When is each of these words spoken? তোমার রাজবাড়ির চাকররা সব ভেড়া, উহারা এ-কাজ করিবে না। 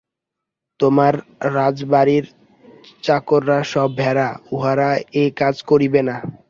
তোমার 0.79 1.13
রাজবাড়ির 1.55 2.25
চাকররা 3.03 3.59
সব 3.71 3.89
ভেড়া, 3.97 4.27
উহারা 4.51 4.89
এ-কাজ 5.15 5.55
করিবে 5.63 6.01
না। 6.03 6.15